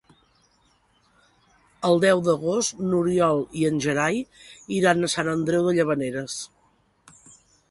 [1.89, 4.19] El deu d'agost n'Oriol i en Gerai
[4.79, 6.41] iran a Sant Andreu de Llavaneres.